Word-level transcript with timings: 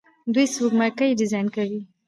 دوی 0.33 0.45
سپوږمکۍ 0.53 1.11
ډیزاین 1.19 1.47
کوي. 1.55 1.81